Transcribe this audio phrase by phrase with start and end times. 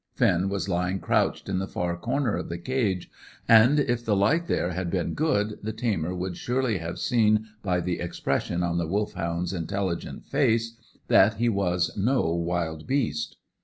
[0.15, 3.11] Finn was lying crouched in the far corner of the cage,
[3.47, 7.79] and if the light there had been good, the tamer would surely have seen by
[7.81, 10.75] the expression on the Wolfhound's intelligent face
[11.07, 13.37] that he was no wild beast.